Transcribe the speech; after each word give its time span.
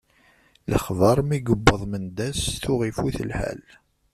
Lexbar 0.71 1.17
mi 1.27 1.37
yewweḍ 1.39 1.81
Mendas 1.91 2.39
tuɣ 2.63 2.81
ifut 2.89 3.17
lḥal. 3.29 3.61